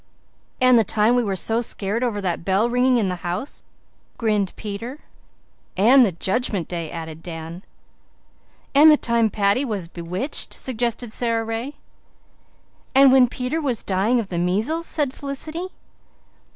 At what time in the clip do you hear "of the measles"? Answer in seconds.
14.19-14.87